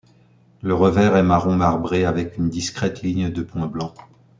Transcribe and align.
Le 0.63 0.73
revers 0.73 1.15
est 1.15 1.21
marron 1.21 1.53
marbré 1.55 2.05
avec 2.05 2.35
une 2.39 2.49
discrète 2.49 3.03
ligne 3.03 3.29
de 3.29 3.43
points 3.43 3.67
blancs. 3.67 3.93